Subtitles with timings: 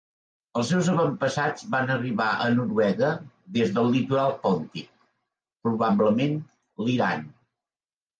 [0.59, 3.11] Els seus avantpassats van arribar a Noruega
[3.57, 4.89] des del litoral Pontic,
[5.69, 6.35] probablement
[6.87, 7.23] l'Iran.